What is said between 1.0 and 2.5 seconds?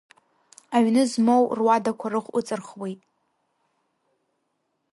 змоу руадақәа рыхә